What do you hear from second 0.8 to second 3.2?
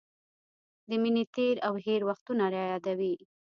د مینې تېر او هېر وختونه رايادوي.